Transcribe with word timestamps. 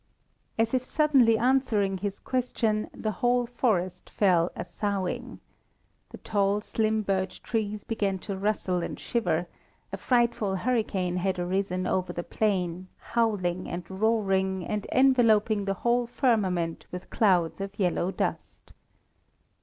As 0.57 0.73
if 0.73 0.83
suddenly 0.83 1.37
answering 1.37 1.99
his 1.99 2.17
question, 2.19 2.89
the 2.91 3.11
whole 3.11 3.45
forest 3.45 4.09
fell 4.09 4.51
a 4.55 4.65
soughing. 4.65 5.39
The 6.09 6.17
tall, 6.17 6.59
slim 6.61 7.03
birch 7.03 7.43
trees 7.43 7.83
began 7.83 8.17
to 8.25 8.35
rustle 8.35 8.81
and 8.81 8.99
shiver; 8.99 9.45
a 9.93 9.97
frightful 9.97 10.55
hurricane 10.55 11.17
had 11.17 11.37
arisen 11.37 11.85
over 11.85 12.13
the 12.13 12.23
plain, 12.23 12.87
howling 12.97 13.69
and 13.69 13.87
roaring, 13.91 14.65
and 14.65 14.87
enveloping 14.91 15.65
the 15.65 15.75
whole 15.85 16.07
firmament 16.07 16.87
with 16.91 17.11
clouds 17.11 17.61
of 17.61 17.77
yellow 17.77 18.09
dust. 18.09 18.73